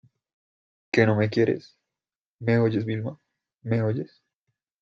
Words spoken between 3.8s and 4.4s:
oyes?